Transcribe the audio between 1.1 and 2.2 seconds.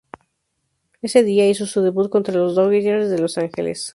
día, hizo su debut